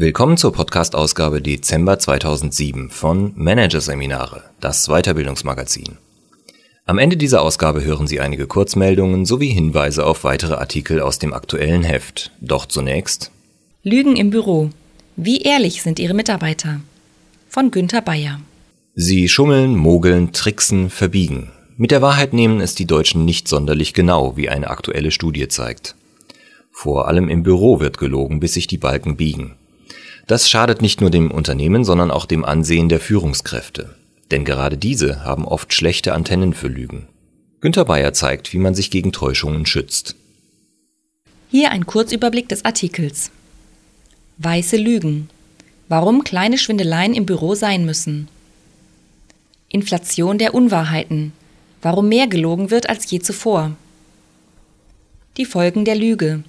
Willkommen 0.00 0.36
zur 0.36 0.52
Podcast-Ausgabe 0.52 1.42
Dezember 1.42 1.98
2007 1.98 2.88
von 2.88 3.32
Managerseminare, 3.34 4.44
das 4.60 4.86
Weiterbildungsmagazin. 4.86 5.96
Am 6.86 6.98
Ende 6.98 7.16
dieser 7.16 7.42
Ausgabe 7.42 7.82
hören 7.82 8.06
Sie 8.06 8.20
einige 8.20 8.46
Kurzmeldungen 8.46 9.26
sowie 9.26 9.48
Hinweise 9.48 10.06
auf 10.06 10.22
weitere 10.22 10.54
Artikel 10.54 11.00
aus 11.00 11.18
dem 11.18 11.34
aktuellen 11.34 11.82
Heft. 11.82 12.30
Doch 12.40 12.66
zunächst 12.66 13.32
Lügen 13.82 14.14
im 14.14 14.30
Büro. 14.30 14.70
Wie 15.16 15.40
ehrlich 15.40 15.82
sind 15.82 15.98
Ihre 15.98 16.14
Mitarbeiter? 16.14 16.80
Von 17.48 17.72
Günter 17.72 18.00
Bayer. 18.00 18.38
Sie 18.94 19.28
schummeln, 19.28 19.74
mogeln, 19.74 20.32
tricksen, 20.32 20.90
verbiegen. 20.90 21.50
Mit 21.76 21.90
der 21.90 22.02
Wahrheit 22.02 22.32
nehmen 22.32 22.60
es 22.60 22.76
die 22.76 22.86
Deutschen 22.86 23.24
nicht 23.24 23.48
sonderlich 23.48 23.94
genau, 23.94 24.36
wie 24.36 24.48
eine 24.48 24.70
aktuelle 24.70 25.10
Studie 25.10 25.48
zeigt. 25.48 25.96
Vor 26.70 27.08
allem 27.08 27.28
im 27.28 27.42
Büro 27.42 27.80
wird 27.80 27.98
gelogen, 27.98 28.38
bis 28.38 28.54
sich 28.54 28.68
die 28.68 28.78
Balken 28.78 29.16
biegen. 29.16 29.57
Das 30.28 30.50
schadet 30.50 30.82
nicht 30.82 31.00
nur 31.00 31.08
dem 31.08 31.30
Unternehmen, 31.30 31.84
sondern 31.84 32.10
auch 32.10 32.26
dem 32.26 32.44
Ansehen 32.44 32.90
der 32.90 33.00
Führungskräfte. 33.00 33.94
Denn 34.30 34.44
gerade 34.44 34.76
diese 34.76 35.24
haben 35.24 35.46
oft 35.46 35.72
schlechte 35.72 36.12
Antennen 36.12 36.52
für 36.52 36.68
Lügen. 36.68 37.08
Günter 37.62 37.86
Bayer 37.86 38.12
zeigt, 38.12 38.52
wie 38.52 38.58
man 38.58 38.74
sich 38.74 38.90
gegen 38.90 39.10
Täuschungen 39.10 39.64
schützt. 39.64 40.16
Hier 41.50 41.70
ein 41.70 41.86
Kurzüberblick 41.86 42.46
des 42.46 42.66
Artikels. 42.66 43.30
Weiße 44.36 44.76
Lügen. 44.76 45.30
Warum 45.88 46.24
kleine 46.24 46.58
Schwindeleien 46.58 47.14
im 47.14 47.24
Büro 47.24 47.54
sein 47.54 47.86
müssen. 47.86 48.28
Inflation 49.70 50.36
der 50.36 50.52
Unwahrheiten. 50.52 51.32
Warum 51.80 52.10
mehr 52.10 52.26
gelogen 52.26 52.70
wird 52.70 52.90
als 52.90 53.10
je 53.10 53.20
zuvor. 53.20 53.76
Die 55.38 55.46
Folgen 55.46 55.86
der 55.86 55.96
Lüge 55.96 56.44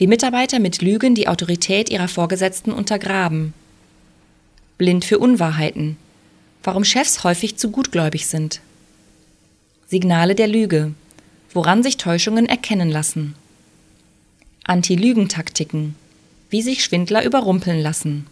wie 0.00 0.06
Mitarbeiter 0.06 0.60
mit 0.60 0.80
Lügen 0.80 1.14
die 1.14 1.28
Autorität 1.28 1.90
ihrer 1.90 2.08
Vorgesetzten 2.08 2.72
untergraben. 2.72 3.52
Blind 4.78 5.04
für 5.04 5.18
Unwahrheiten. 5.18 5.98
Warum 6.64 6.84
Chefs 6.84 7.22
häufig 7.22 7.58
zu 7.58 7.70
gutgläubig 7.70 8.26
sind. 8.26 8.62
Signale 9.88 10.34
der 10.34 10.48
Lüge. 10.48 10.94
Woran 11.52 11.82
sich 11.82 11.98
Täuschungen 11.98 12.46
erkennen 12.46 12.90
lassen. 12.90 13.34
Anti-Lügentaktiken. 14.64 15.96
Wie 16.48 16.62
sich 16.62 16.82
Schwindler 16.82 17.22
überrumpeln 17.22 17.82
lassen. 17.82 18.26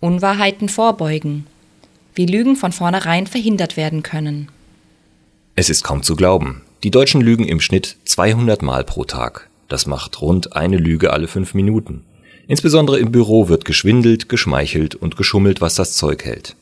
Unwahrheiten 0.00 0.68
vorbeugen. 0.68 1.46
Wie 2.16 2.26
Lügen 2.26 2.56
von 2.56 2.72
vornherein 2.72 3.28
verhindert 3.28 3.76
werden 3.76 4.02
können. 4.02 4.48
Es 5.54 5.70
ist 5.70 5.84
kaum 5.84 6.02
zu 6.02 6.16
glauben. 6.16 6.62
Die 6.82 6.90
Deutschen 6.90 7.20
lügen 7.20 7.44
im 7.44 7.60
Schnitt 7.60 7.96
200 8.06 8.62
Mal 8.62 8.82
pro 8.82 9.04
Tag. 9.04 9.48
Das 9.72 9.86
macht 9.86 10.20
rund 10.20 10.54
eine 10.54 10.76
Lüge 10.76 11.14
alle 11.14 11.26
fünf 11.26 11.54
Minuten. 11.54 12.04
Insbesondere 12.46 12.98
im 12.98 13.10
Büro 13.10 13.48
wird 13.48 13.64
geschwindelt, 13.64 14.28
geschmeichelt 14.28 14.94
und 14.94 15.16
geschummelt, 15.16 15.62
was 15.62 15.76
das 15.76 15.94
Zeug 15.94 16.26
hält. 16.26 16.56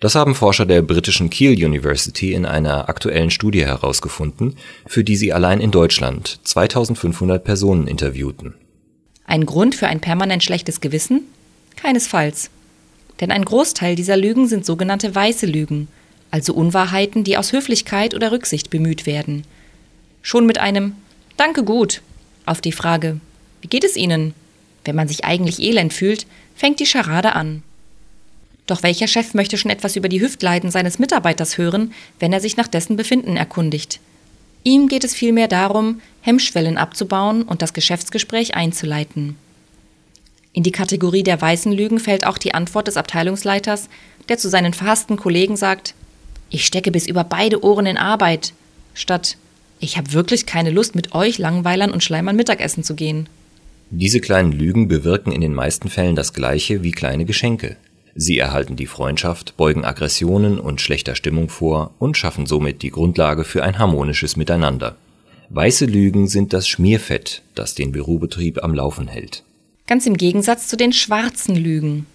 Das 0.00 0.14
haben 0.14 0.34
Forscher 0.34 0.66
der 0.66 0.82
britischen 0.82 1.30
Keele 1.30 1.66
University 1.66 2.34
in 2.34 2.44
einer 2.44 2.90
aktuellen 2.90 3.30
Studie 3.30 3.64
herausgefunden, 3.64 4.58
für 4.86 5.02
die 5.02 5.16
sie 5.16 5.32
allein 5.32 5.62
in 5.62 5.70
Deutschland 5.70 6.38
2500 6.44 7.42
Personen 7.42 7.88
interviewten. 7.88 8.52
Ein 9.24 9.46
Grund 9.46 9.74
für 9.74 9.86
ein 9.86 10.00
permanent 10.00 10.44
schlechtes 10.44 10.82
Gewissen? 10.82 11.22
Keinesfalls. 11.76 12.50
Denn 13.18 13.30
ein 13.30 13.46
Großteil 13.46 13.96
dieser 13.96 14.18
Lügen 14.18 14.46
sind 14.46 14.66
sogenannte 14.66 15.14
weiße 15.14 15.46
Lügen, 15.46 15.88
also 16.30 16.52
Unwahrheiten, 16.52 17.24
die 17.24 17.38
aus 17.38 17.52
Höflichkeit 17.52 18.12
oder 18.12 18.30
Rücksicht 18.30 18.68
bemüht 18.68 19.06
werden. 19.06 19.44
Schon 20.20 20.44
mit 20.44 20.58
einem 20.58 20.92
Danke 21.38 21.64
gut 21.64 22.02
auf 22.46 22.60
die 22.60 22.72
Frage, 22.72 23.20
wie 23.60 23.68
geht 23.68 23.84
es 23.84 23.96
Ihnen? 23.96 24.34
Wenn 24.84 24.96
man 24.96 25.08
sich 25.08 25.24
eigentlich 25.24 25.60
elend 25.60 25.92
fühlt, 25.92 26.26
fängt 26.54 26.80
die 26.80 26.86
Scharade 26.86 27.34
an. 27.34 27.62
Doch 28.66 28.82
welcher 28.82 29.06
Chef 29.06 29.34
möchte 29.34 29.58
schon 29.58 29.70
etwas 29.70 29.96
über 29.96 30.08
die 30.08 30.20
Hüftleiden 30.20 30.70
seines 30.70 30.98
Mitarbeiters 30.98 31.58
hören, 31.58 31.92
wenn 32.18 32.32
er 32.32 32.40
sich 32.40 32.56
nach 32.56 32.68
dessen 32.68 32.96
Befinden 32.96 33.36
erkundigt? 33.36 34.00
Ihm 34.64 34.88
geht 34.88 35.04
es 35.04 35.14
vielmehr 35.14 35.46
darum, 35.46 36.00
Hemmschwellen 36.22 36.76
abzubauen 36.76 37.42
und 37.42 37.62
das 37.62 37.72
Geschäftsgespräch 37.72 38.56
einzuleiten. 38.56 39.36
In 40.52 40.64
die 40.64 40.72
Kategorie 40.72 41.22
der 41.22 41.40
weißen 41.40 41.70
Lügen 41.70 42.00
fällt 42.00 42.26
auch 42.26 42.38
die 42.38 42.54
Antwort 42.54 42.88
des 42.88 42.96
Abteilungsleiters, 42.96 43.88
der 44.28 44.38
zu 44.38 44.48
seinen 44.48 44.72
verhassten 44.72 45.16
Kollegen 45.16 45.56
sagt, 45.56 45.94
ich 46.50 46.66
stecke 46.66 46.90
bis 46.90 47.06
über 47.06 47.24
beide 47.24 47.62
Ohren 47.62 47.86
in 47.86 47.96
Arbeit, 47.98 48.52
statt 48.94 49.36
ich 49.80 49.96
habe 49.96 50.12
wirklich 50.12 50.46
keine 50.46 50.70
Lust, 50.70 50.94
mit 50.94 51.14
euch 51.14 51.38
Langweilern 51.38 51.90
und 51.90 52.02
Schleimern 52.02 52.36
Mittagessen 52.36 52.82
zu 52.82 52.94
gehen. 52.94 53.28
Diese 53.90 54.20
kleinen 54.20 54.52
Lügen 54.52 54.88
bewirken 54.88 55.32
in 55.32 55.40
den 55.40 55.54
meisten 55.54 55.88
Fällen 55.88 56.16
das 56.16 56.32
Gleiche 56.32 56.82
wie 56.82 56.90
kleine 56.90 57.24
Geschenke. 57.24 57.76
Sie 58.14 58.38
erhalten 58.38 58.76
die 58.76 58.86
Freundschaft, 58.86 59.56
beugen 59.56 59.84
Aggressionen 59.84 60.58
und 60.58 60.80
schlechter 60.80 61.14
Stimmung 61.14 61.48
vor 61.48 61.92
und 61.98 62.16
schaffen 62.16 62.46
somit 62.46 62.82
die 62.82 62.90
Grundlage 62.90 63.44
für 63.44 63.62
ein 63.62 63.78
harmonisches 63.78 64.36
Miteinander. 64.36 64.96
Weiße 65.50 65.84
Lügen 65.84 66.26
sind 66.26 66.52
das 66.52 66.66
Schmierfett, 66.66 67.42
das 67.54 67.74
den 67.74 67.92
Bürobetrieb 67.92 68.64
am 68.64 68.74
Laufen 68.74 69.06
hält. 69.06 69.44
Ganz 69.86 70.06
im 70.06 70.16
Gegensatz 70.16 70.66
zu 70.66 70.76
den 70.76 70.92
schwarzen 70.92 71.54
Lügen. 71.54 72.06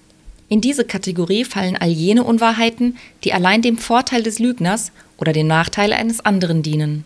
In 0.49 0.59
diese 0.59 0.83
Kategorie 0.83 1.45
fallen 1.45 1.77
all 1.77 1.89
jene 1.89 2.25
Unwahrheiten, 2.25 2.97
die 3.23 3.31
allein 3.31 3.61
dem 3.61 3.77
Vorteil 3.77 4.23
des 4.23 4.39
Lügners 4.39 4.91
oder 5.17 5.31
dem 5.31 5.47
Nachteil 5.47 5.93
eines 5.93 6.19
anderen 6.19 6.63
dienen. 6.63 7.05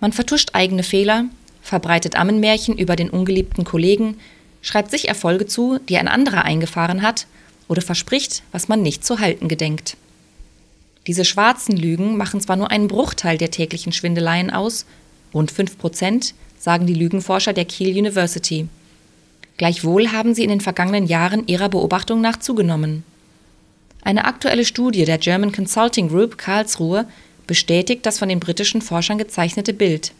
Man 0.00 0.12
vertuscht 0.12 0.50
eigene 0.52 0.82
Fehler, 0.82 1.24
verbreitet 1.62 2.16
Ammenmärchen 2.16 2.78
über 2.78 2.96
den 2.96 3.10
ungeliebten 3.10 3.64
Kollegen, 3.64 4.18
schreibt 4.62 4.90
sich 4.90 5.08
Erfolge 5.08 5.46
zu, 5.46 5.78
die 5.88 5.98
ein 5.98 6.08
anderer 6.08 6.44
eingefahren 6.44 7.02
hat, 7.02 7.26
oder 7.68 7.82
verspricht, 7.82 8.42
was 8.50 8.68
man 8.68 8.80
nicht 8.82 9.04
zu 9.04 9.18
halten 9.18 9.48
gedenkt. 9.48 9.96
Diese 11.06 11.24
schwarzen 11.24 11.76
Lügen 11.76 12.16
machen 12.16 12.40
zwar 12.40 12.56
nur 12.56 12.70
einen 12.70 12.88
Bruchteil 12.88 13.38
der 13.38 13.50
täglichen 13.50 13.92
Schwindeleien 13.92 14.50
aus, 14.50 14.86
rund 15.34 15.50
5 15.50 15.78
Prozent, 15.78 16.34
sagen 16.58 16.86
die 16.86 16.94
Lügenforscher 16.94 17.52
der 17.52 17.64
Kiel 17.64 17.96
University. 17.96 18.68
Gleichwohl 19.56 20.12
haben 20.12 20.34
sie 20.34 20.44
in 20.44 20.50
den 20.50 20.60
vergangenen 20.60 21.06
Jahren 21.06 21.46
ihrer 21.46 21.68
Beobachtung 21.68 22.20
nach 22.20 22.38
zugenommen. 22.38 23.04
Eine 24.02 24.24
aktuelle 24.24 24.64
Studie 24.64 25.04
der 25.04 25.18
German 25.18 25.52
Consulting 25.52 26.08
Group 26.08 26.38
Karlsruhe 26.38 27.06
bestätigt 27.48 28.06
das 28.06 28.20
von 28.20 28.28
den 28.28 28.38
britischen 28.38 28.80
Forschern 28.80 29.18
gezeichnete 29.18 29.72
Bild. 29.72 30.12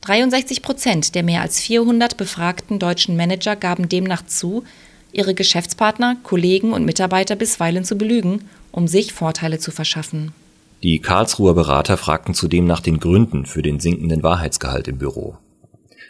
63 0.00 0.62
Prozent 0.62 1.14
der 1.14 1.22
mehr 1.22 1.42
als 1.42 1.60
400 1.60 2.16
befragten 2.16 2.80
deutschen 2.80 3.16
Manager 3.16 3.54
gaben 3.54 3.88
demnach 3.88 4.26
zu, 4.26 4.64
ihre 5.12 5.34
Geschäftspartner, 5.34 6.16
Kollegen 6.24 6.72
und 6.72 6.84
Mitarbeiter 6.84 7.36
bisweilen 7.36 7.84
zu 7.84 7.96
belügen, 7.96 8.48
um 8.72 8.88
sich 8.88 9.12
Vorteile 9.12 9.58
zu 9.58 9.70
verschaffen. 9.70 10.32
Die 10.82 10.98
Karlsruher 10.98 11.54
Berater 11.54 11.96
fragten 11.96 12.34
zudem 12.34 12.66
nach 12.66 12.80
den 12.80 13.00
Gründen 13.00 13.46
für 13.46 13.62
den 13.62 13.80
sinkenden 13.80 14.22
Wahrheitsgehalt 14.22 14.88
im 14.88 14.98
Büro. 14.98 15.36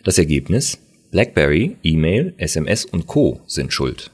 Das 0.04 0.18
Ergebnis? 0.18 0.78
BlackBerry, 1.10 1.76
E-Mail, 1.82 2.34
SMS 2.36 2.84
und 2.84 3.06
Co. 3.06 3.40
sind 3.46 3.72
schuld. 3.72 4.10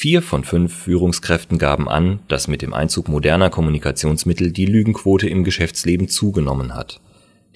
Vier 0.00 0.22
von 0.22 0.44
fünf 0.44 0.84
Führungskräften 0.84 1.58
gaben 1.58 1.88
an, 1.88 2.20
dass 2.28 2.46
mit 2.46 2.62
dem 2.62 2.72
Einzug 2.72 3.08
moderner 3.08 3.50
Kommunikationsmittel 3.50 4.52
die 4.52 4.64
Lügenquote 4.64 5.28
im 5.28 5.42
Geschäftsleben 5.42 6.06
zugenommen 6.06 6.76
hat. 6.76 7.00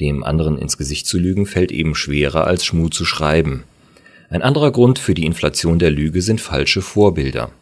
Dem 0.00 0.24
anderen 0.24 0.58
ins 0.58 0.76
Gesicht 0.76 1.06
zu 1.06 1.20
lügen 1.20 1.46
fällt 1.46 1.70
eben 1.70 1.94
schwerer 1.94 2.44
als 2.48 2.64
Schmu 2.64 2.88
zu 2.88 3.04
schreiben. 3.04 3.62
Ein 4.28 4.42
anderer 4.42 4.72
Grund 4.72 4.98
für 4.98 5.14
die 5.14 5.24
Inflation 5.24 5.78
der 5.78 5.92
Lüge 5.92 6.20
sind 6.20 6.40
falsche 6.40 6.82
Vorbilder. 6.82 7.52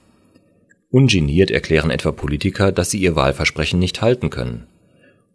Ungeniert 0.89 1.51
erklären 1.51 1.91
etwa 1.91 2.11
Politiker, 2.11 2.73
dass 2.73 2.91
sie 2.91 3.03
ihr 3.03 3.15
Wahlversprechen 3.15 3.79
nicht 3.79 4.01
halten 4.01 4.31
können. 4.31 4.67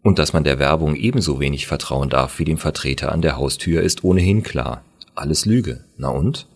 Und 0.02 0.18
dass 0.18 0.32
man 0.32 0.42
der 0.42 0.58
Werbung 0.58 0.96
ebenso 0.96 1.38
wenig 1.38 1.68
vertrauen 1.68 2.10
darf 2.10 2.40
wie 2.40 2.44
dem 2.44 2.58
Vertreter 2.58 3.12
an 3.12 3.22
der 3.22 3.36
Haustür 3.36 3.82
ist 3.82 4.02
ohnehin 4.02 4.42
klar. 4.42 4.82
Alles 5.14 5.46
Lüge. 5.46 5.84
Na 5.96 6.08
und? 6.08 6.48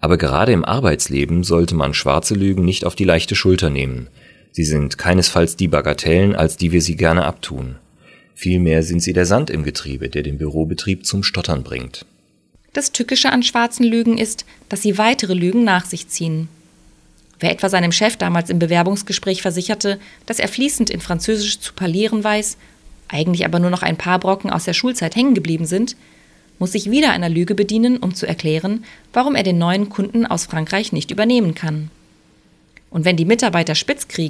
Aber 0.00 0.16
gerade 0.16 0.52
im 0.52 0.64
Arbeitsleben 0.64 1.42
sollte 1.42 1.74
man 1.74 1.94
schwarze 1.94 2.34
Lügen 2.34 2.64
nicht 2.64 2.84
auf 2.84 2.94
die 2.94 3.04
leichte 3.04 3.34
Schulter 3.34 3.70
nehmen. 3.70 4.08
Sie 4.52 4.64
sind 4.64 4.98
keinesfalls 4.98 5.56
die 5.56 5.68
Bagatellen, 5.68 6.34
als 6.34 6.56
die 6.56 6.72
wir 6.72 6.82
sie 6.82 6.96
gerne 6.96 7.24
abtun. 7.24 7.76
Vielmehr 8.34 8.82
sind 8.82 9.00
sie 9.00 9.12
der 9.12 9.26
Sand 9.26 9.50
im 9.50 9.64
Getriebe, 9.64 10.08
der 10.08 10.22
den 10.22 10.38
Bürobetrieb 10.38 11.04
zum 11.04 11.24
Stottern 11.24 11.64
bringt. 11.64 12.06
Das 12.72 12.92
Tückische 12.92 13.32
an 13.32 13.42
schwarzen 13.42 13.84
Lügen 13.84 14.18
ist, 14.18 14.44
dass 14.68 14.82
sie 14.82 14.98
weitere 14.98 15.34
Lügen 15.34 15.64
nach 15.64 15.84
sich 15.84 16.08
ziehen. 16.08 16.48
Wer 17.40 17.50
etwa 17.50 17.68
seinem 17.68 17.92
Chef 17.92 18.16
damals 18.16 18.50
im 18.50 18.58
Bewerbungsgespräch 18.58 19.42
versicherte, 19.42 19.98
dass 20.26 20.38
er 20.38 20.48
fließend 20.48 20.90
in 20.90 21.00
Französisch 21.00 21.60
zu 21.60 21.72
parlieren 21.72 22.22
weiß, 22.22 22.56
eigentlich 23.08 23.44
aber 23.44 23.58
nur 23.58 23.70
noch 23.70 23.82
ein 23.82 23.96
paar 23.96 24.18
Brocken 24.18 24.50
aus 24.50 24.64
der 24.64 24.74
Schulzeit 24.74 25.16
hängen 25.16 25.34
geblieben 25.34 25.66
sind, 25.66 25.96
muss 26.58 26.72
sich 26.72 26.90
wieder 26.90 27.10
einer 27.12 27.28
Lüge 27.28 27.54
bedienen, 27.54 27.98
um 27.98 28.14
zu 28.14 28.26
erklären, 28.26 28.84
warum 29.12 29.34
er 29.34 29.42
den 29.42 29.58
neuen 29.58 29.88
Kunden 29.88 30.26
aus 30.26 30.46
Frankreich 30.46 30.92
nicht 30.92 31.10
übernehmen 31.10 31.54
kann. 31.54 31.90
Und 32.90 33.04
wenn 33.04 33.16
die 33.16 33.24
Mitarbeiter 33.24 33.74
spitz 33.74 34.08
kriegen, 34.08 34.26